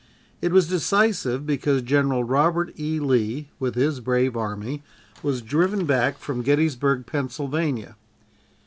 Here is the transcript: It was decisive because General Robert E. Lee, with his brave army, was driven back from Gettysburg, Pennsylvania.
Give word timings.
It 0.41 0.51
was 0.51 0.67
decisive 0.67 1.45
because 1.45 1.83
General 1.83 2.23
Robert 2.23 2.73
E. 2.75 2.99
Lee, 2.99 3.49
with 3.59 3.75
his 3.75 3.99
brave 3.99 4.35
army, 4.35 4.81
was 5.21 5.43
driven 5.43 5.85
back 5.85 6.17
from 6.17 6.41
Gettysburg, 6.41 7.05
Pennsylvania. 7.05 7.95